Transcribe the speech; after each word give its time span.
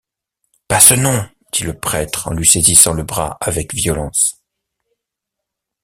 Pas 0.67 0.79
ce 0.79 0.95
nom! 0.95 1.29
dit 1.51 1.63
le 1.63 1.77
prêtre 1.77 2.27
en 2.29 2.33
lui 2.33 2.47
saisissant 2.47 2.93
le 2.93 3.03
bras 3.03 3.37
avec 3.39 3.75
violence. 3.75 4.41